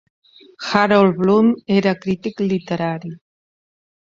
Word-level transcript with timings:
Harold 0.69 1.19
Bloom 1.23 1.51
era 1.77 1.93
crític 2.07 2.43
literari 2.47 3.15